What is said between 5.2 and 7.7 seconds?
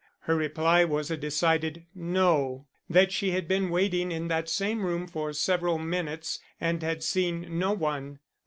several minutes and had seen